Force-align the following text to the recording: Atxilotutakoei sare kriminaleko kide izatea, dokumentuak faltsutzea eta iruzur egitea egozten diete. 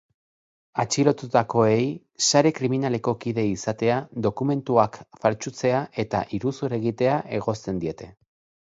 Atxilotutakoei 0.83 1.83
sare 2.31 2.51
kriminaleko 2.61 3.15
kide 3.27 3.45
izatea, 3.51 4.01
dokumentuak 4.29 5.01
faltsutzea 5.27 5.87
eta 6.07 6.27
iruzur 6.41 6.79
egitea 6.83 7.25
egozten 7.41 7.87
diete. 7.87 8.15